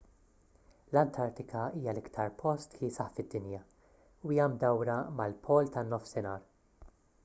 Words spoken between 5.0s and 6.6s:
mal-pol tan-nofsinhar